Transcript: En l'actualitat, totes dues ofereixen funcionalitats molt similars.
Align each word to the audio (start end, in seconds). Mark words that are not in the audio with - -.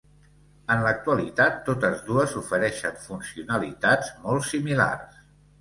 En 0.75 0.79
l'actualitat, 0.85 1.59
totes 1.67 2.01
dues 2.09 2.35
ofereixen 2.41 2.97
funcionalitats 3.05 4.11
molt 4.25 4.49
similars. 4.55 5.25